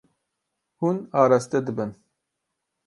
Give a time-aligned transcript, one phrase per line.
[0.79, 1.91] Hûn araste dibin.